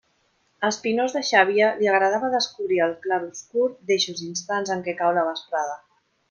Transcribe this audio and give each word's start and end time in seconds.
A 0.67 0.69
Espinós, 0.75 1.11
de 1.17 1.21
Xàbia, 1.27 1.67
li 1.81 1.89
agradava 1.91 2.31
descobrir 2.37 2.79
el 2.87 2.95
clarobscur 3.05 3.69
d'eixos 3.91 4.25
instants 4.33 4.73
en 4.79 4.83
què 4.89 4.97
cau 5.05 5.15
la 5.21 5.29
vesprada. 5.29 5.79